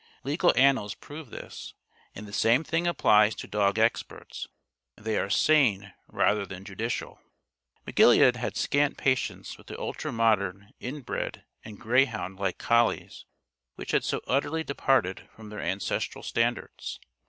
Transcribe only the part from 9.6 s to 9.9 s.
the